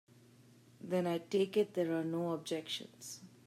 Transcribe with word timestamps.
Then 0.83 1.05
I 1.05 1.19
take 1.19 1.55
it 1.55 1.75
there 1.75 1.91
are 1.93 2.03
no 2.03 2.31
objections. 2.31 3.19